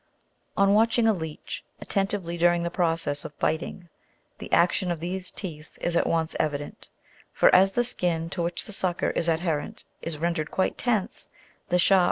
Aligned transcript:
On 0.57 0.73
watching 0.73 1.07
a 1.07 1.13
leech 1.13 1.63
atten 1.79 2.07
tively 2.07 2.35
during 2.35 2.63
the 2.63 2.71
process 2.71 3.23
of 3.23 3.37
biting, 3.37 3.87
the 4.39 4.51
action 4.51 4.89
of 4.89 4.99
these 4.99 5.29
teeth 5.29 5.77
is 5.79 5.95
at 5.95 6.07
once 6.07 6.35
evident; 6.39 6.89
for, 7.31 7.53
as 7.53 7.73
the 7.73 7.83
skin 7.83 8.27
to 8.31 8.41
which 8.41 8.65
the 8.65 8.73
sucker 8.73 9.11
is 9.11 9.29
adherent 9.29 9.85
is 10.01 10.17
rendered 10.17 10.49
quite 10.49 10.75
tense, 10.75 11.29
the 11.69 11.77
sharp 11.77 11.99
Fig. 11.99 11.99